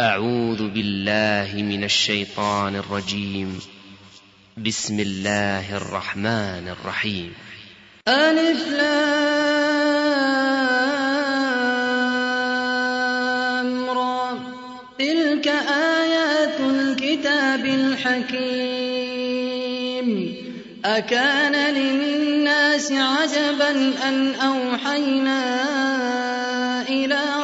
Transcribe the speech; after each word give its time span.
أعوذ 0.00 0.68
بالله 0.68 1.62
من 1.62 1.84
الشيطان 1.84 2.76
الرجيم. 2.76 3.60
بسم 4.66 5.00
الله 5.00 5.76
الرحمن 5.76 6.68
الرحيم. 6.68 7.34
ألف 8.08 8.68
لام 8.68 9.10
را. 13.90 14.38
تلك 14.98 15.48
آيات 15.98 16.60
الكتاب 16.60 17.66
الحكيم. 17.66 18.44
أكان 20.84 21.74
للناس 21.74 22.92
عجبا 22.92 23.92
أن 24.08 24.34
أوحينا 24.34 25.42
إلى 26.88 27.43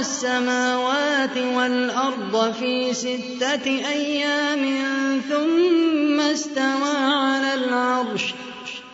السماوات 0.00 1.36
والأرض 1.56 2.54
في 2.60 2.94
ستة 2.94 3.66
أيام 3.66 4.60
ثم 5.28 6.20
استوى 6.20 6.96
على 6.96 7.54
العرش. 7.54 8.34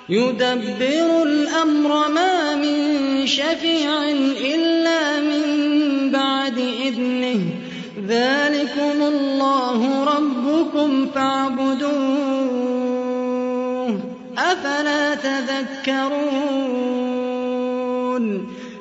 يدبر 0.08 1.22
الأمر 1.22 2.08
ما 2.08 2.55
من 2.55 3.27
شفيع 3.27 4.11
إلا 4.55 5.20
من 5.20 5.42
بعد 6.11 6.58
إذنه. 6.58 7.41
ذلكم 8.09 9.03
الله 9.03 10.05
ربكم 10.05 11.06
فاعبدوه. 11.14 11.97
أفلا 14.38 15.14
تذكرون؟ 15.14 17.06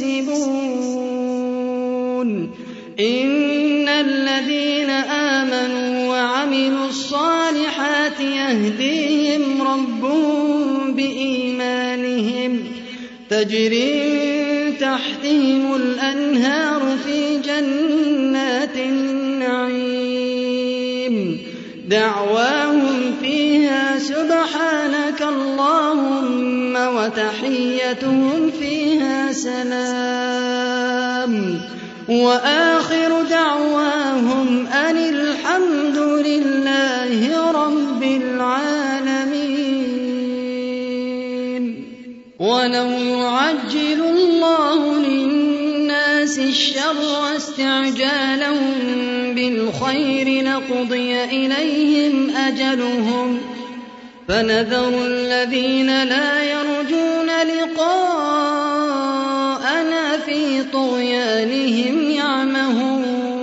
يكسبون. 0.00 1.38
إن 3.00 3.88
الذين 3.88 4.90
آمنوا 4.90 6.08
وعملوا 6.08 6.86
الصالحات 6.86 8.20
يهديهم 8.20 9.62
ربهم 9.62 10.94
بإيمانهم. 10.94 12.64
تجري 13.30 14.72
تحتهم 14.80 15.74
الأنهار 15.74 16.96
في 17.04 17.38
جنات 17.38 18.76
النعيم. 18.76 20.18
دعواهم 21.88 23.14
فيها 23.22 23.98
سبحانك 23.98 24.28
اللهم 24.28 24.67
وتحيتهم 27.18 28.50
فيها 28.50 29.32
سلام. 29.32 29.60
وآخر 32.08 33.22
دعواهم 33.30 34.66
أن 34.66 34.96
الحمد 34.96 35.96
لله 35.98 37.50
رب 37.50 38.02
العالمين. 38.02 39.18
ولو 42.38 42.90
يعجل 42.90 44.00
الله 44.00 44.98
للناس 44.98 46.38
الشر 46.38 47.36
استعجالهم 47.36 48.74
بالخير 49.34 50.44
لقضي 50.44 51.24
إليهم 51.24 52.30
أجلهم. 52.30 53.38
فنذر 54.28 55.06
الذين 55.06 56.04
لا 56.04 56.42
يرجون 56.42 56.77
طغيانهم 60.72 62.10
يعمهون. 62.10 63.38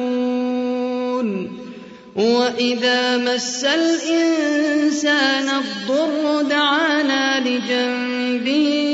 وإذا 2.16 3.18
مس 3.18 3.64
الإنسان 3.64 5.50
الضر 5.50 6.42
دعانا 6.42 7.40
لجنبه 7.40 8.86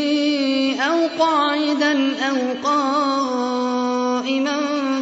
أو 0.81 1.07
قاعدا 1.19 2.15
أو 2.29 2.37
قائما 2.63 4.57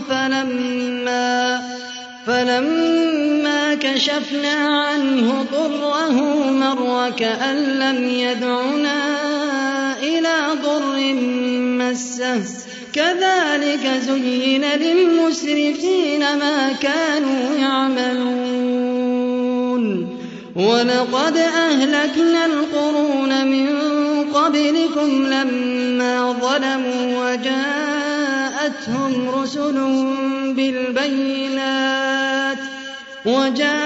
فلما 0.10 1.62
فلما 2.28 3.76
كشفنا 3.76 4.54
عنه 4.54 5.46
ضره 5.52 6.18
مر 6.52 7.12
كأن 7.18 7.56
لم 7.56 8.10
يدعنا 8.10 9.20
إلى 10.04 10.38
ضر 10.64 11.14
مسه 11.80 12.69
كذلك 12.94 13.86
زين 14.08 14.66
للمسرفين 14.66 16.20
ما 16.20 16.72
كانوا 16.82 17.56
يعملون. 17.60 19.00
ولقد 20.56 21.38
أهلكنا 21.38 22.46
القرون 22.46 23.10
قبلكم 24.50 25.10
لما 25.26 26.36
ظلموا 26.42 27.32
وجاءتهم 27.32 29.14
رسلهم 29.30 30.54
بالبينات 30.54 31.78
وجاءتهم 33.26 33.80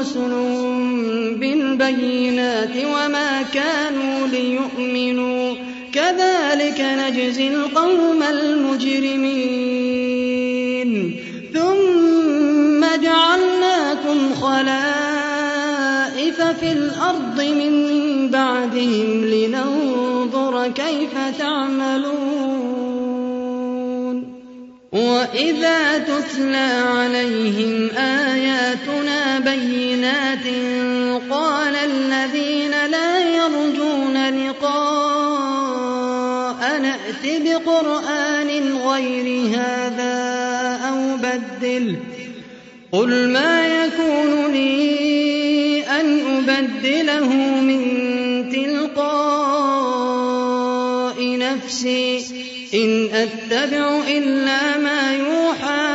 رسلهم 0.00 0.76
بالبينات 1.34 2.76
وما 2.84 3.42
كانوا 3.42 4.26
ليؤمنوا. 4.26 5.41
كذلك 6.12 6.80
نجزي 6.80 7.48
القوم 7.48 8.22
المجرمين. 8.22 9.62
ثم 11.54 12.80
جعلناكم 13.02 14.34
خلائف 14.34 14.82
في 16.60 16.72
الأرض 16.72 17.40
من 17.40 17.72
بعدهم 18.30 19.24
لننظر 19.24 20.68
كيف 20.68 21.14
تعملون. 21.38 22.32
وإذا 24.92 25.98
تتلى 25.98 26.82
عليهم 26.96 27.90
آياتنا 27.96 29.38
بينات 29.38 30.46
قال 31.30 31.74
الذين 31.76 32.70
لا 32.90 33.18
يرجون 33.36 34.16
لقاء 34.28 34.91
بقرآن 37.52 38.76
غير 38.76 39.46
هذا 39.56 40.14
أو 40.88 41.16
بدله 41.16 41.96
قل 42.92 43.28
ما 43.28 43.84
يكون 43.84 44.52
لي 44.52 45.84
أن 46.00 46.20
أبدله 46.36 47.28
من 47.60 47.82
تلقاء 48.52 49.12
نفسي. 51.38 52.24
إن 52.74 53.08
أتبع 53.14 54.00
إلا 54.08 54.78
ما 54.78 55.16
يوحى 55.16 55.92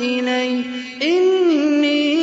إلي. 0.00 0.64
إني 1.02 2.16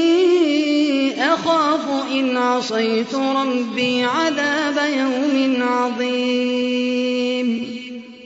أخاف 1.33 2.11
إن 2.11 2.37
عصيت 2.37 3.15
ربي 3.15 4.03
عذاب 4.03 4.77
يوم 4.97 5.63
عظيم. 5.63 7.34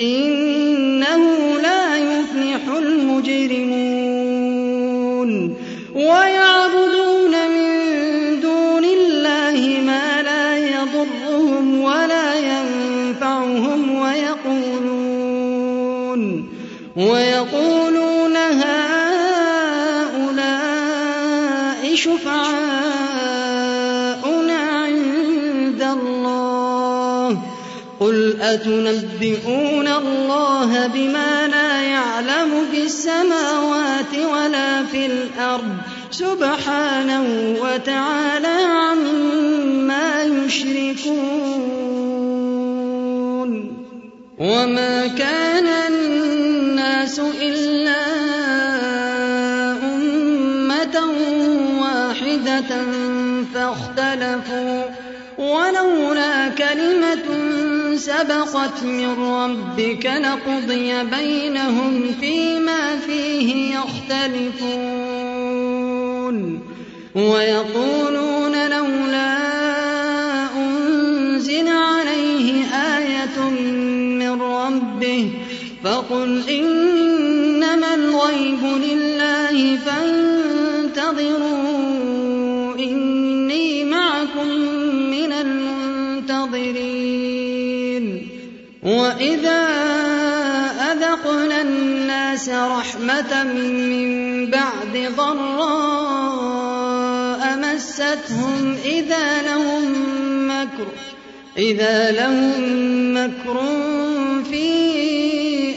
إنه 0.00 1.22
لا 1.62 1.96
يفلح 1.96 2.60
المجرمون. 2.76 4.08
ويعبدون 5.94 7.32
من 7.50 8.40
دون 8.40 8.84
الله 8.84 9.80
ما 9.86 10.22
لا 10.22 10.58
يضرهم 10.58 11.80
ولا 11.80 12.34
ينفعهم 12.38 13.94
ويقولون. 14.00 15.18
ويقولون 16.96 18.36
هؤلاء 18.36 18.74
شفعاؤنا 21.94 22.98
عند 24.58 25.82
الله. 25.82 27.38
قل 28.00 28.36
أتنبئون 28.40 29.77
الله 30.68 30.86
بما 30.86 31.48
لا 31.48 31.82
يعلم 31.82 32.66
في 32.72 32.82
السماوات 32.84 34.14
ولا 34.32 34.84
في 34.84 35.06
الأرض 35.06 35.76
سبحانه 36.10 37.24
وتعالى 37.60 38.56
عما 38.68 40.22
يشركون. 40.22 41.08
وما 44.38 45.06
كان 45.06 45.66
الناس 45.66 47.18
إلا 47.18 47.96
أمة 49.82 50.96
واحدة 51.80 52.70
فاختلفوا 53.54 54.84
ولولا 55.38 56.48
كلمة 56.48 57.47
سبقت 58.08 58.82
من 58.82 59.10
ربك 59.18 60.06
لقضي 60.06 61.04
بينهم 61.04 62.14
فيما 62.20 62.96
فيه 62.96 63.74
يختلفون 63.74 64.78
ويقولون 67.14 68.70
لولا 68.70 69.36
أنزل 70.56 71.68
عليه 71.68 72.64
آية 72.96 73.50
من 74.18 74.42
ربه 74.42 75.30
فقل 75.84 76.42
إنما 76.48 77.94
الغيب 77.94 78.64
لله 78.64 79.76
فانتظروا 79.76 81.24
إني 82.78 83.84
معكم 83.84 84.48
من 85.10 85.32
المنتظرين 85.32 87.27
وإذا 88.88 89.66
أذقنا 90.92 91.60
الناس 91.62 92.48
رحمة 92.48 93.42
من 93.44 94.50
بعد 94.50 95.12
ضراء 95.16 96.38
مستهم 97.56 98.76
إذا 98.84 99.42
لهم 99.42 99.82
مكر 100.48 100.86
إذا 101.58 102.10
لهم 102.10 102.64
مكر 103.14 103.60
في 104.50 104.68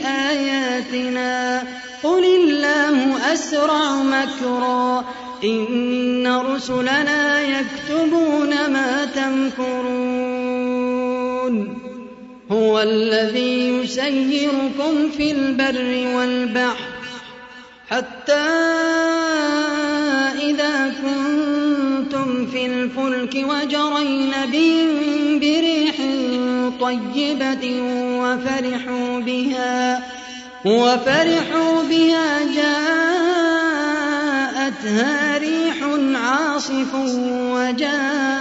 آياتنا 0.06 1.64
قل 2.04 2.24
الله 2.24 3.34
أسرع 3.34 3.96
مكرا 3.96 5.06
إن 5.44 6.28
رسلنا 6.28 7.42
يكتبون 7.42 8.50
ما 8.50 9.06
تمكرون 9.16 9.81
هو 12.72 12.82
الذي 12.82 13.68
يسيركم 13.68 15.10
في 15.18 15.32
البر 15.32 16.18
والبحر 16.18 16.86
حتى 17.90 18.48
إذا 20.42 20.94
كنتم 21.04 22.48
في 22.48 22.66
الفلك 22.66 23.36
وجرين 23.36 24.32
بهم 24.52 25.40
بريح 25.40 25.96
طيبة 26.82 27.82
وفرحوا 28.22 29.20
بها 29.20 30.04
وفرحوا 30.66 31.84
بها 31.90 32.40
جاءتها 34.56 35.38
ريح 35.38 35.78
عاصف 36.16 36.96
وجاءهم 37.56 38.41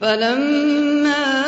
فلما 0.00 1.44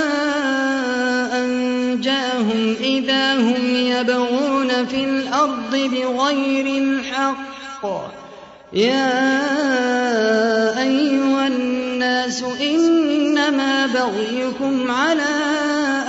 أنجاهم 1.39 2.77
إذا 2.81 3.35
هم 3.35 3.77
يبغون 3.77 4.87
في 4.87 5.05
الأرض 5.05 5.71
بغير 5.73 6.83
الحق 6.83 7.87
يا 8.73 9.13
أيها 10.83 11.47
الناس 11.47 12.43
إن 12.43 13.01
بغيكم 13.95 14.91
على 14.91 15.33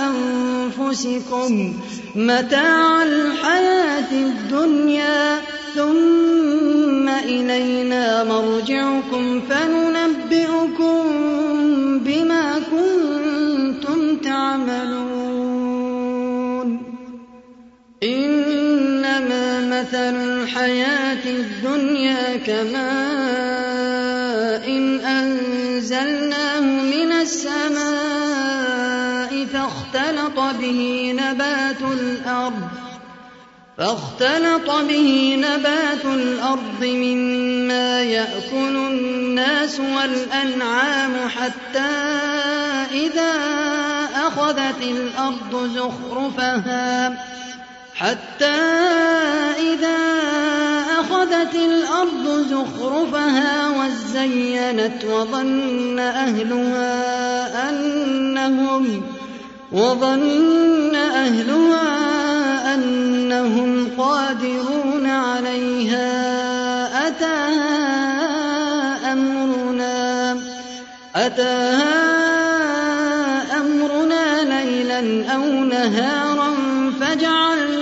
أنفسكم 0.00 1.74
متاع 2.14 3.02
الحياة 3.02 4.12
الدنيا 4.12 5.40
ثم 5.74 7.08
إلينا 7.08 8.24
مرجعكم 8.24 9.40
فننبئكم 9.50 11.01
مثل 19.82 20.14
الحياة 20.14 21.24
الدنيا 21.26 22.36
كماء 22.36 22.82
إن 24.68 25.00
أنزلناه 25.00 26.60
من 26.60 27.12
السماء 27.12 28.62
فاختلط 29.52 30.40
به 30.60 31.12
نبات 31.18 31.80
الأرض 31.80 32.68
فاختلط 33.78 34.70
به 34.70 35.36
نبات 35.38 36.04
الأرض 36.04 36.84
مما 36.84 38.02
يأكل 38.02 38.76
الناس 38.76 39.80
والأنعام 39.80 41.28
حتى 41.28 41.92
إذا 42.92 43.32
أخذت 44.14 44.82
الأرض 44.82 45.70
زخرفها 45.74 47.16
حتى 48.02 48.58
إذا 49.58 49.98
أخذت 51.00 51.54
الأرض 51.54 52.46
زخرفها 52.50 53.68
وزينت 53.68 55.04
وظن 55.04 55.98
أهلها 55.98 57.70
أنهم 57.70 59.02
وظن 59.72 60.94
أهلها 60.94 62.74
أنهم 62.74 63.88
قادرون 63.98 65.06
عليها 65.06 66.08
أتاها 67.08 67.82
أمرنا 69.12 70.36
أتاها 71.16 72.02
أمرنا 73.60 74.42
ليلا 74.42 75.32
أو 75.34 75.44
نهارا 75.44 76.52
فجعلناها 77.00 77.81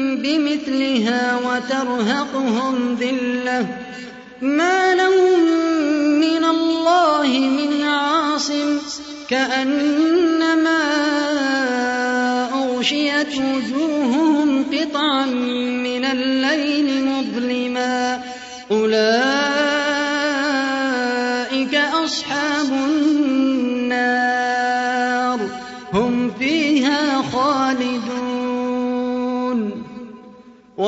بمثلها 0.17 1.39
وترهقهم 1.45 2.97
ذلة. 2.99 3.67
ما 4.41 4.95
لهم 4.95 5.39
من 6.19 6.43
الله 6.45 7.27
من 7.27 7.81
عاصم 7.81 8.79
كأنما 9.29 10.81
أغشيت 12.53 13.37
وجوههم 13.37 14.65
قطعا 14.73 15.25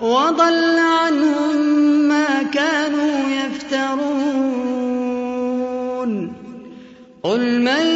وضل 0.00 0.78
عنهم 0.78 1.56
ما 2.08 2.42
كانوا 2.42 3.28
يفترون. 3.28 4.36
قل 7.22 7.60
من 7.60 7.86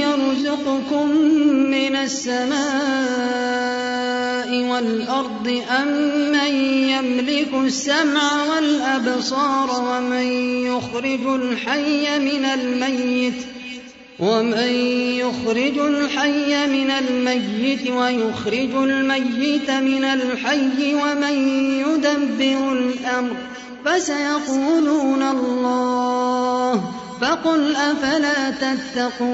يرزقكم 0.00 1.10
من 1.70 1.96
السماء 1.96 2.60
والأرض 4.70 5.62
أم 5.82 5.88
من 6.32 6.54
يملك 6.90 7.54
السمع 7.54 8.44
والأبصار 8.50 9.70
ومن 9.90 10.26
يخرج 10.66 11.26
الحي 11.26 12.18
من 12.18 12.44
الميت 12.44 13.59
ومن 14.20 14.72
يخرج 15.16 15.78
الحي 15.78 16.66
من 16.66 16.90
الميت 16.90 17.90
ويخرج 17.90 18.74
الميت 18.74 19.70
من 19.70 20.04
الحي 20.04 20.94
ومن 20.94 21.48
يدبر 21.80 22.72
الأمر 22.72 23.36
فسيقولون 23.84 25.22
الله 25.22 26.84
فقل 27.20 27.76
أفلا 27.76 28.50
تتقون 28.50 29.30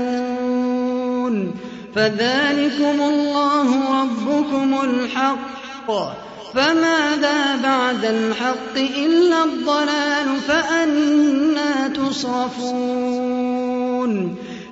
فذلكم 1.95 3.01
الله 3.01 4.03
ربكم 4.03 4.81
الحق 4.85 5.91
فماذا 6.55 7.57
بعد 7.63 8.05
الحق 8.05 8.77
إلا 8.77 9.45
الضلال 9.45 10.41
فأنا 10.49 11.89
تصرفون 11.89 13.36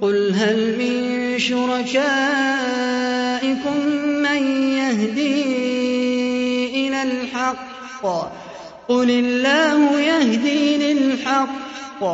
قل 0.00 0.34
هل 0.34 0.78
من 0.78 1.38
شركائكم 1.38 1.96
من 4.22 4.42
يهدي 4.72 5.44
إلى 6.88 7.02
الحق 7.02 8.04
قل 8.88 9.10
الله 9.10 10.00
يهدي 10.00 10.92
للحق 10.92 12.04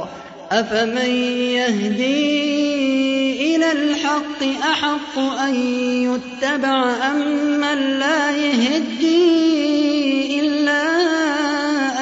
أفمن 0.52 1.10
يهدي 1.56 2.46
إلى 3.56 3.72
الحق 3.72 4.42
أحق 4.62 5.18
أن 5.18 5.54
يتبع 6.02 6.94
أم 7.10 7.18
من 7.60 7.98
لا 7.98 8.30
يهدي 8.30 9.16
إلا 10.40 10.82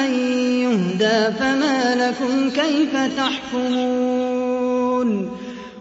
أن 0.05 0.15
يهدى 0.61 1.37
فما 1.39 1.95
لكم 1.95 2.51
كيف 2.51 2.97
تحكمون 3.17 4.04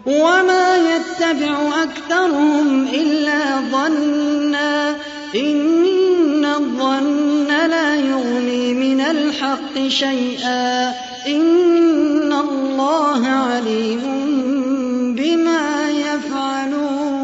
وما 0.06 0.76
يتبع 0.76 1.82
أكثرهم 1.82 2.86
إلا 2.88 3.60
ظنا 3.72 4.96
إن 5.34 6.44
الظن 6.44 7.48
لا 7.48 7.96
يغني 7.96 8.74
من 8.74 9.00
الحق 9.00 9.88
شيئا 9.88 10.88
إن 11.26 12.32
الله 12.32 13.26
عليم 13.26 14.02
بما 15.16 15.90
يفعلون 15.90 17.14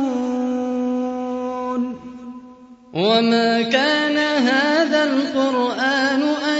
وما 2.95 3.63
كان 3.63 4.17
هذا 4.19 5.05
القرآن 5.05 6.23
أن 6.23 6.60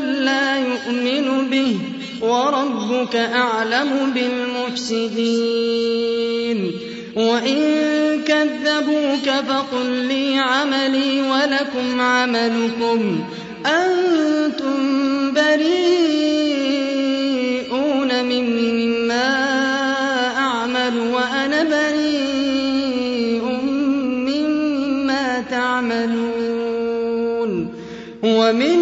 من 0.00 0.24
لا 0.24 0.58
يؤمن 0.58 1.50
به 1.50 1.78
وربك 2.20 3.16
أعلم 3.16 4.12
بالمفسدين. 4.14 6.72
وإن 7.16 7.58
كذبوك 8.26 9.30
فقل 9.48 9.86
لي 9.86 10.38
عملي 10.38 11.22
ولكم 11.22 12.00
عملكم. 12.00 13.20
أنتم 13.66 15.32
بريئون 15.32 15.84
مما 18.24 19.28
أعمل 20.36 21.00
وأنا 21.14 21.64
بريء 21.64 23.44
مما 24.26 25.44
تعملون. 25.50 26.42
ومنهم 28.22 28.62
من 28.62 28.81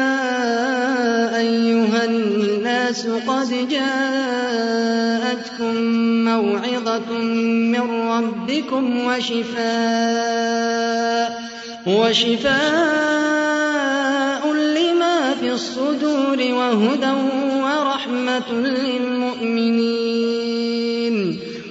الناس 2.91 3.07
قد 3.27 3.51
جاءتكم 3.69 5.75
موعظة 6.25 7.09
من 7.71 7.85
ربكم 7.91 8.83
وشفاء 9.05 9.61
وشفاء 11.87 12.53
لما 14.53 15.33
في 15.39 15.51
الصدور 15.51 16.37
وهدى 16.37 17.13
ورحمة 17.63 18.51
للمؤمنين. 18.51 20.11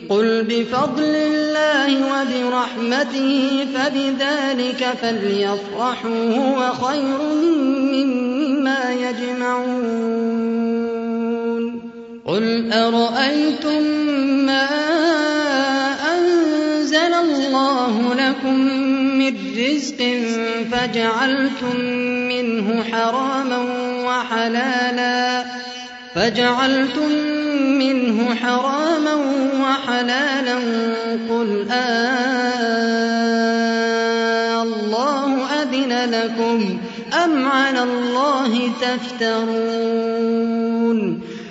قل 0.09 0.43
بفضل 0.43 1.15
الله 1.15 2.13
وبرحمته 2.13 3.67
فبذلك 3.75 4.83
فليفرحوا 5.03 6.37
هو 6.37 6.73
خير 6.73 7.19
مما 7.93 8.83
يجمعون. 8.93 10.60
قل 12.31 12.73
أرأيتم 12.73 13.83
ما 14.47 14.69
أنزل 16.15 17.15
الله 17.15 18.15
لكم 18.15 18.55
من 19.19 19.35
رزق 19.59 19.99
فجعلتم 20.73 21.77
منه 22.29 22.85
حراما 22.93 23.59
وحلالا 24.07 25.45
فجعلتم 26.15 27.13
منه 27.79 28.35
حراما 28.35 29.15
وحلالا 29.61 30.55
قل 31.31 31.67
آه 31.71 32.53
الله 34.63 35.47
أذن 35.63 35.93
لكم 36.11 36.79
أم 37.25 37.49
على 37.49 37.83
الله 37.83 38.71
تفترون 38.83 40.21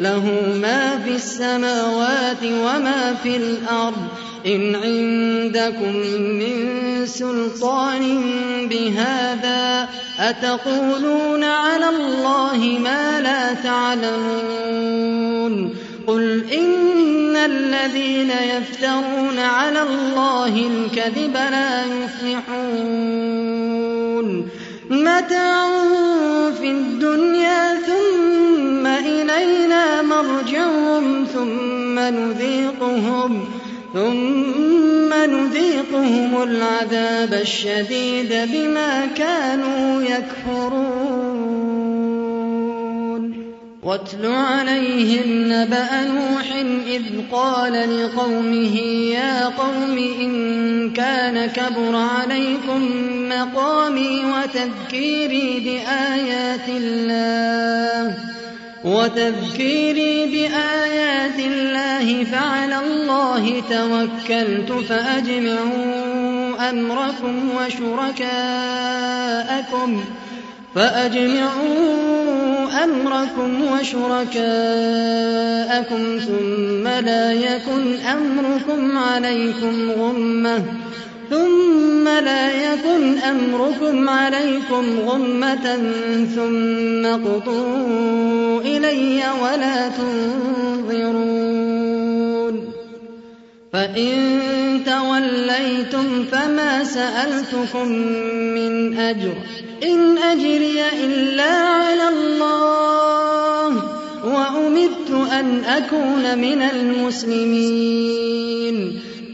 له 0.00 0.24
ما 0.62 0.98
في 1.04 1.10
السماوات 1.10 2.42
وما 2.42 3.14
في 3.22 3.36
الأرض. 3.36 4.08
إن 4.46 4.74
عندكم 4.74 5.96
من 6.16 6.56
سلطان 7.06 8.02
بهذا 8.68 9.88
أتقولون 10.18 11.44
على 11.44 11.88
الله 11.88 12.78
ما 12.84 13.20
لا 13.20 13.54
تعلمون. 13.54 14.90
قل 16.06 16.44
إن 16.52 17.36
الذين 17.36 18.30
يفترون 18.30 19.38
على 19.38 19.82
الله 19.82 20.46
الكذب 20.46 21.34
لا 21.34 21.84
يفلحون. 21.84 23.20
متاع 24.90 25.68
في 26.60 26.70
الدنيا 26.70 27.74
ثم 27.74 28.19
إلينا 29.42 30.02
مرجعهم 30.02 31.24
ثم 31.24 31.98
نذيقهم 31.98 33.44
ثم 33.94 35.14
نذيقهم 35.14 36.42
العذاب 36.42 37.34
الشديد 37.34 38.48
بما 38.52 39.06
كانوا 39.06 40.02
يكفرون. 40.02 41.40
واتل 43.82 44.26
عليهم 44.26 45.52
نبأ 45.52 46.04
نوح 46.04 46.52
إذ 46.86 47.02
قال 47.32 47.72
لقومه 47.72 48.76
يا 49.14 49.46
قوم 49.46 49.98
إن 50.20 50.90
كان 50.92 51.46
كبر 51.46 51.96
عليكم 51.96 52.88
مقامي 53.28 54.22
وتذكيري 54.24 55.60
بآيات 55.60 56.68
الله 56.68 58.14
وتذكيري 58.84 60.26
بآيات 60.26 61.38
الله 61.38 62.24
فعلى 62.24 62.78
الله 62.78 63.62
توكلت 63.70 64.72
فأجمعوا 64.88 66.70
أمركم 66.70 67.50
وشركاءكم 67.56 68.30
فأجمعوا 70.74 71.90
أمركم 72.84 73.64
وشركاءكم 73.72 74.40
ثم 76.18 76.88
لا 76.88 77.32
يكن 77.32 77.94
أمركم 78.00 78.98
عليكم 78.98 79.90
غمة 79.90 80.62
ثم 81.30 82.08
لا 82.08 82.72
يكن 82.72 83.18
أمركم 83.18 84.08
عليكم 84.08 85.00
غمة 85.06 85.76
ثم 86.36 87.06
اقضوا 87.06 88.60
إلي 88.60 89.22
ولا 89.42 89.88
تنظرون. 89.88 91.30
فإن 93.72 94.40
توليتم 94.86 96.24
فما 96.32 96.84
سألتكم 96.84 97.88
من 98.54 98.98
أجر. 98.98 99.32
إن 99.82 100.18
أجري 100.18 100.82
إلا 101.04 101.52
على 101.52 102.08
الله 102.08 103.66
وأمدت 104.24 105.10
أن 105.10 105.64
أكون 105.64 106.38
من 106.38 106.62
المسلمين. 106.62 107.70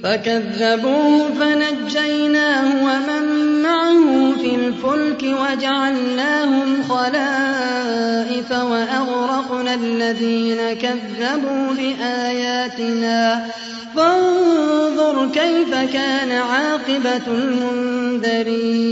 فكذبوه 0.06 1.34
فنجيناه 1.40 2.68
ومن 2.84 3.24
معه 3.62 4.32
في 4.40 4.50
الفلك 4.54 5.22
وجعلناهم 5.22 6.82
خلائف 6.88 8.50
وأغرقنا 8.50 9.74
الذين 9.74 10.58
كذبوا 10.72 11.72
بآياتنا. 11.78 13.46
فانظر 13.96 15.28
كيف 15.34 15.74
كان 15.92 16.30
عاقبة 16.30 17.26
المنذرين. 17.28 18.84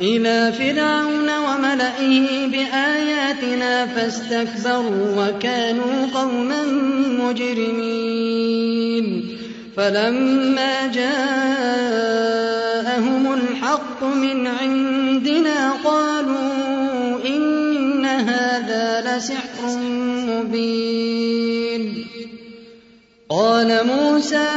إلى 0.00 0.52
فرعون 0.52 1.38
وملئه 1.38 2.46
بآياتنا 2.46 3.86
فاستكبروا 3.86 5.06
وكانوا 5.16 6.06
قوما 6.14 6.64
مجرمين. 7.24 8.62
فلما 9.76 10.86
جاءهم 10.86 11.22
الحق 13.32 14.04
من 14.04 14.46
عندنا 14.46 15.72
قالوا 15.84 17.26
إن 17.26 18.04
هذا 18.04 19.16
لسحر 19.16 19.76
مبين. 20.28 22.06
قال 23.30 23.86
موسى 23.86 24.48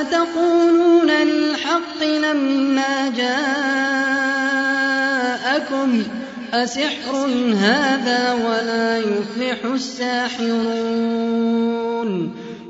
أتقولون 0.00 1.10
للحق 1.10 2.02
لما 2.02 3.12
جاءكم 3.16 4.01
أسحر 6.54 7.26
هذا 7.60 8.32
ولا 8.32 8.98
يفلح 8.98 9.64
الساحرون. 9.64 11.02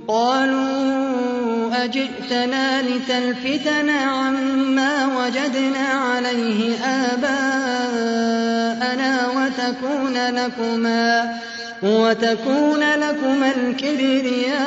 قالوا 0.09 1.85
أجئتنا 1.85 2.83
لتلفتنا 2.83 3.93
عما 3.93 5.07
وجدنا 5.07 5.89
عليه 5.89 6.75
آباءنا 6.85 7.93
وتكون 9.29 10.17
لكما 10.29 11.39
وتكون 11.83 12.81
لكما 12.81 13.53
الكبرياء 13.57 14.63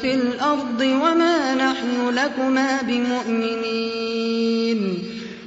في 0.00 0.14
الأرض 0.14 0.80
وما 0.80 1.54
نحن 1.54 2.08
لكما 2.08 2.82
بمؤمنين. 2.82 4.26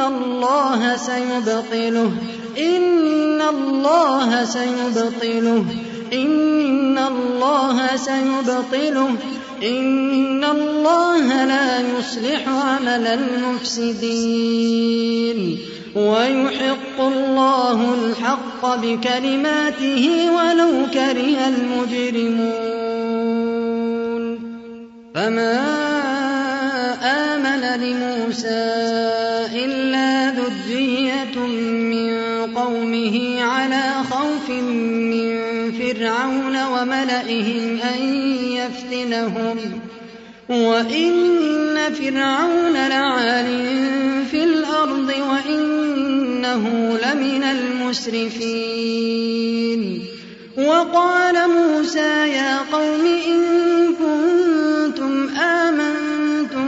الله 0.00 0.96
سيبطله. 0.96 2.10
إن 2.58 3.42
الله 3.42 4.44
سيبطله. 4.44 5.64
إن 6.12 6.98
الله 6.98 7.96
سيبطله. 7.96 9.10
إن 9.62 10.44
الله 10.44 11.44
لا 11.44 11.80
يصلح 11.80 12.48
عمل 12.48 13.06
المفسدين. 13.06 15.58
ويحق 15.96 17.00
الله 17.00 17.94
الحق 17.94 18.62
بكلماته 18.62 20.30
ولو 20.30 20.86
كره 20.94 21.48
المجرمون. 21.48 22.66
فما 25.14 25.64
آمن 27.02 27.80
لموسى 27.80 29.25
قومه 33.16 33.42
على 33.42 33.92
خوف 34.10 34.50
من 34.50 35.72
فرعون 35.72 36.56
وملئهم 36.66 37.80
أن 37.80 38.00
يفتنهم 38.52 39.56
وإن 40.48 41.14
فرعون 41.94 42.72
لعال 42.72 43.46
في 44.30 44.44
الأرض 44.44 45.12
وإنه 45.30 46.98
لمن 47.04 47.42
المسرفين 47.42 48.46
وقال 50.58 51.34
موسى 51.50 52.28
يا 52.28 52.58
قوم 52.72 53.06
إن 53.26 53.40
كنتم 53.94 55.28
آمنتم 55.38 56.66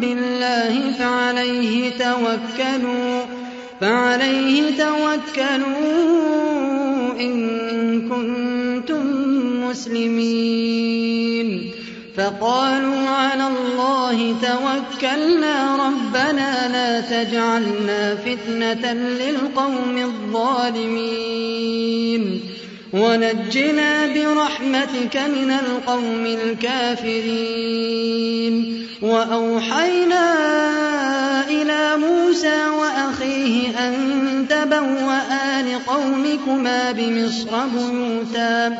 بالله 0.00 0.92
فعليه 0.98 1.90
توكلوا 1.90 3.19
فعليه 3.80 4.70
توكلوا 4.70 6.00
إن 7.20 8.08
كنتم 8.08 9.04
مسلمين. 9.68 11.70
فقالوا 12.16 13.08
على 13.08 13.46
الله 13.46 14.34
توكلنا 14.42 15.76
ربنا 15.86 16.68
لا 16.72 17.00
تجعلنا 17.00 18.14
فتنة 18.14 18.92
للقوم 18.92 19.98
الظالمين. 19.98 20.80
ونجنا 22.92 24.06
برحمتك 24.06 25.16
من 25.16 25.50
القوم 25.50 26.26
الكافرين. 26.26 27.70
وأوحينا 29.02 30.24
إلى 31.48 31.96
موسى 31.96 32.66
وأخيه 32.66 33.88
أن 33.88 33.94
تبوأ 34.48 35.62
لقومكما 35.62 36.92
بمصر 36.92 37.66
بيوتا. 37.66 38.78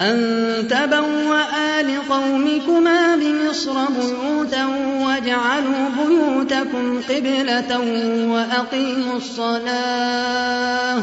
أن 0.00 0.68
تبوأ 0.70 1.82
لقومكما 1.82 3.16
بمصر 3.16 3.72
بيوتا 3.72 4.66
واجعلوا 5.00 5.88
بيوتكم 5.98 7.00
قبلة 7.08 7.80
وأقيموا 8.28 9.16
الصلاة. 9.16 11.02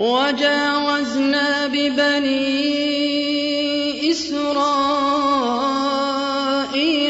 وجاوزنا 0.00 1.66
ببني 1.66 2.70
إسرائيل 4.10 4.70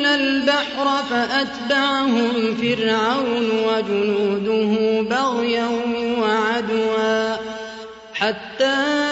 البحر 0.06 1.02
فأتبعهم 1.10 2.56
فرعون 2.56 3.50
وجنوده 3.66 5.02
بغيا 5.02 5.68
وعدوا 6.18 7.36
حتى 8.14 9.09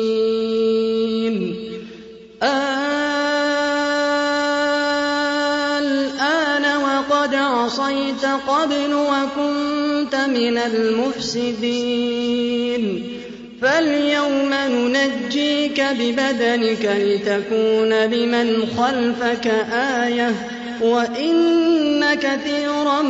الآن 5.82 6.82
وقد 6.82 7.34
عصيت 7.34 8.24
قبل 8.48 8.94
وكنت 8.94 10.14
من 10.14 10.58
المفسدين. 10.58 12.02
فاليوم 13.62 14.54
ننجيك 14.68 15.80
ببدنك 15.80 16.96
لتكون 16.98 17.92
لمن 17.92 18.66
خلفك 18.78 19.46
آية. 19.72 20.55
وإن 20.80 22.14
كثيرا 22.14 23.02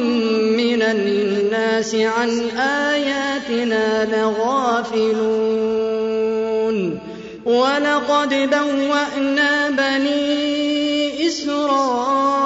من 0.57 0.83
الناس 0.83 1.95
عن 1.95 2.51
آياتنا 2.59 4.05
لغافلون 4.17 5.57
ولقد 7.45 8.51
بوأنا 8.51 9.71
بني 9.71 11.27
إسرائيل 11.27 12.37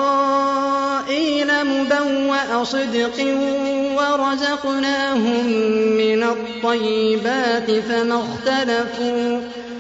مبوأ 1.65 2.65
صدق 2.65 3.37
ورزقناهم 3.97 5.47
من 5.97 6.23
الطيبات 6.23 7.71
فما 7.71 8.23
اختلفوا 8.23 9.41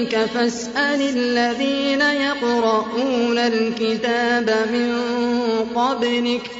إليك 0.00 0.16
فاسأل 0.16 1.00
الذين 1.16 2.00
يقرؤون 2.00 3.38
الكتاب 3.38 4.50
من 4.72 5.00
قبلك 5.74 6.50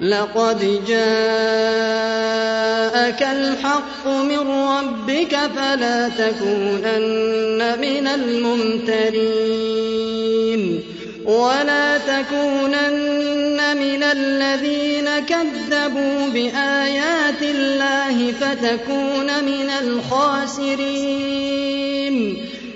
لقد 0.00 0.84
جاءك 0.88 1.02
الحق 3.22 4.06
من 4.06 4.48
ربك 4.48 5.36
فلا 5.56 6.08
تكونن 6.08 7.78
من 7.80 8.06
الممترين 8.06 9.24
ولا 11.24 11.98
تكونن 11.98 13.76
من 13.76 14.02
الذين 14.02 15.08
كذبوا 15.26 16.28
بآيات 16.28 17.42
الله 17.42 18.32
فتكون 18.32 19.44
من 19.44 19.70
الخاسرين 19.70 21.24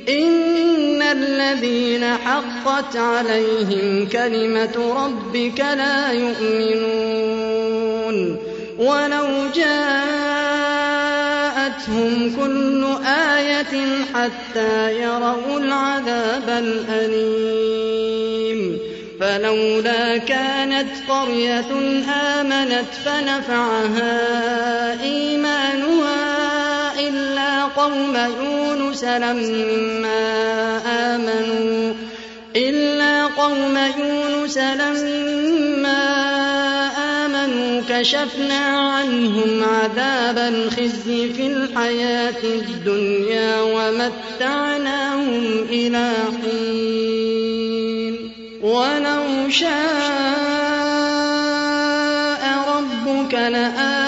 إن 0.08 1.02
الذين 1.02 2.04
حقت 2.04 2.96
عليهم 2.96 4.08
كلمة 4.08 5.04
ربك 5.04 5.60
لا 5.60 6.12
يؤمنون 6.12 7.58
ولو 8.78 9.26
جاءتهم 9.56 9.98
كل 12.36 12.86
آية 13.06 14.04
حتى 14.14 15.02
يروا 15.02 15.58
العذاب 15.58 16.48
الأليم 16.48 18.08
فلولا 19.20 20.16
كانت 20.16 20.88
قرية 21.08 21.70
آمنت 22.40 22.94
فنفعها 23.04 24.12
إيمانها 25.02 26.47
قوم 27.76 28.16
يونس 28.16 29.04
لما 29.04 30.20
آمنوا 30.86 31.94
إلا 32.56 33.26
قوم 33.26 33.78
يونس 33.98 34.58
لما 34.58 35.58
كشفنا 37.88 38.66
عنهم 38.66 39.64
عذاب 39.64 40.38
الخزي 40.38 41.32
في 41.32 41.46
الحياة 41.46 42.42
الدنيا 42.44 43.60
ومتعناهم 43.60 45.44
إلى 45.70 46.12
حين. 46.42 48.14
ولو 48.62 49.50
شاء 49.50 49.68
ربك 52.68 53.34
لآمن 53.34 53.48
من 53.48 53.48
في 53.48 53.54
الأرض 53.54 54.07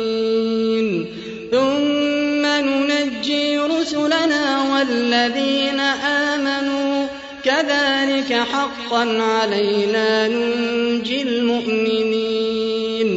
حقا 8.91 9.21
علينا 9.21 10.27
ننجي 10.27 11.21
المؤمنين. 11.21 13.09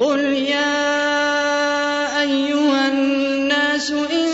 قل 0.00 0.20
يا 0.20 0.90
أيها 2.22 2.88
الناس 2.92 3.90
إن 3.90 4.28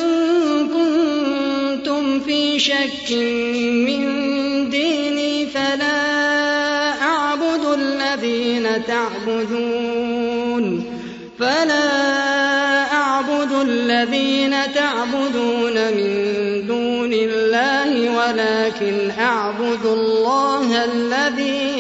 كنتم 0.68 2.20
في 2.20 2.59
شك 2.59 3.11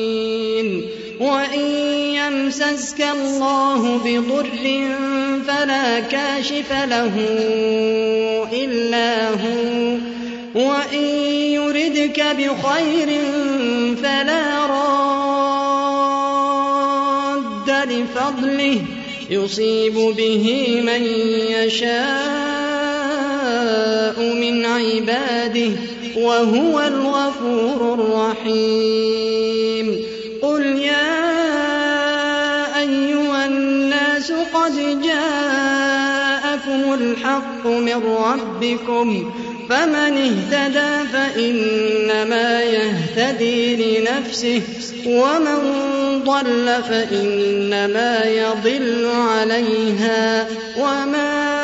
وإن 1.20 1.66
يمسسك 2.14 3.00
الله 3.00 4.00
بضر 4.04 4.88
فلا 5.48 6.00
كاشف 6.00 6.72
له 6.72 7.12
إلا 8.52 9.28
هو. 9.28 9.96
وإن 10.54 11.04
يردك 11.52 12.24
بخير 12.38 13.08
فلا 14.02 14.66
راد 14.66 15.30
لفضله. 17.90 18.80
يصيب 19.30 19.94
به 19.94 20.80
من 20.86 21.02
من 24.18 24.64
عباده 24.64 25.70
وهو 26.16 26.80
الغفور 26.80 27.94
الرحيم. 27.94 29.86
قل 30.42 30.62
يا 30.66 31.24
أيها 32.80 33.46
الناس 33.46 34.32
قد 34.32 35.02
جاءكم 35.02 36.94
الحق 36.94 37.66
من 37.66 38.02
ربكم 38.06 39.32
فمن 39.70 39.96
اهتدى 40.52 41.08
فإنما 41.12 42.62
يهتدي 42.62 43.76
لنفسه 43.76 44.62
ومن 45.06 45.60
ضل 46.24 46.82
فإنما 46.88 48.24
يضل 48.24 49.06
عليها 49.14 50.46
وما 50.78 51.63